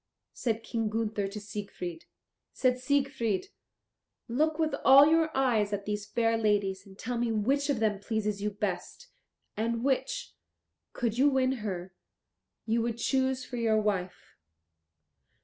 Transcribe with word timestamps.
said 0.33 0.63
King 0.63 0.89
Gunther 0.89 1.27
to 1.27 1.39
Siegfried. 1.39 2.05
Said 2.53 2.79
Siegfried, 2.79 3.49
"Look 4.27 4.57
with 4.57 4.73
all 4.83 5.05
your 5.05 5.29
eyes 5.37 5.73
at 5.73 5.85
these 5.85 6.07
fair 6.07 6.37
ladies, 6.39 6.87
and 6.87 6.97
tell 6.97 7.19
me 7.19 7.31
which 7.31 7.69
of 7.69 7.79
them 7.79 7.99
pleases 7.99 8.41
you 8.41 8.49
best, 8.49 9.09
and 9.55 9.83
which, 9.83 10.33
could 10.91 11.19
you 11.19 11.29
win 11.29 11.51
her, 11.61 11.93
you 12.65 12.81
would 12.81 12.97
choose 12.97 13.45
for 13.45 13.57
your 13.57 13.79
wife." 13.79 14.37